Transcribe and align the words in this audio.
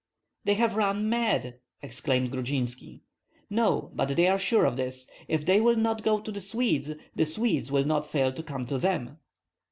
"They 0.45 0.55
have 0.55 0.75
run 0.77 1.09
mad!" 1.09 1.59
exclaimed 1.83 2.31
Grudzinski. 2.31 3.01
"No; 3.51 3.91
but 3.93 4.15
they 4.15 4.25
are 4.27 4.39
sure 4.39 4.65
of 4.65 4.75
this, 4.75 5.07
if 5.27 5.45
they 5.45 5.61
will 5.61 5.75
not 5.75 6.01
go 6.01 6.19
to 6.19 6.31
the 6.31 6.41
Swedes, 6.41 6.95
the 7.15 7.25
Swedes 7.27 7.71
will 7.71 7.85
not 7.85 8.07
fail 8.07 8.33
to 8.33 8.41
come 8.41 8.65
to 8.65 8.79
them." 8.79 9.19